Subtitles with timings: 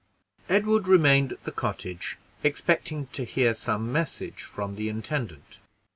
[0.49, 5.59] Edward remained at the cottage, expecting to bear some message from the intendant.